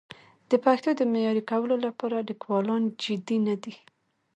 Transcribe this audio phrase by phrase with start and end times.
[0.49, 3.73] د پښتو د معیاري کولو لپاره لیکوالان جدي نه دي.